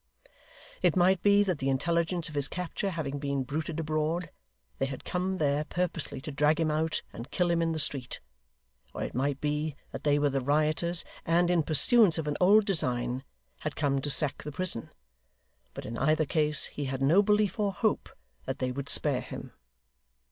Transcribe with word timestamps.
It 0.81 0.95
might 0.95 1.21
be 1.21 1.43
that 1.43 1.59
the 1.59 1.69
intelligence 1.69 2.27
of 2.27 2.33
his 2.33 2.47
capture 2.47 2.89
having 2.89 3.19
been 3.19 3.43
bruited 3.43 3.79
abroad, 3.79 4.31
they 4.79 4.87
had 4.87 5.05
come 5.05 5.37
there 5.37 5.63
purposely 5.65 6.19
to 6.21 6.31
drag 6.31 6.59
him 6.59 6.71
out 6.71 7.03
and 7.13 7.29
kill 7.29 7.51
him 7.51 7.61
in 7.61 7.71
the 7.71 7.77
street; 7.77 8.19
or 8.95 9.03
it 9.03 9.13
might 9.13 9.39
be 9.39 9.75
that 9.91 10.03
they 10.03 10.17
were 10.17 10.31
the 10.31 10.41
rioters, 10.41 11.05
and, 11.23 11.51
in 11.51 11.61
pursuance 11.61 12.17
of 12.17 12.27
an 12.27 12.35
old 12.41 12.65
design, 12.65 13.23
had 13.59 13.75
come 13.75 14.01
to 14.01 14.09
sack 14.09 14.41
the 14.41 14.51
prison. 14.51 14.89
But 15.75 15.85
in 15.85 15.99
either 15.99 16.25
case 16.25 16.65
he 16.65 16.85
had 16.85 17.03
no 17.03 17.21
belief 17.21 17.59
or 17.59 17.71
hope 17.71 18.09
that 18.45 18.57
they 18.57 18.71
would 18.71 18.89
spare 18.89 19.21
him. 19.21 19.53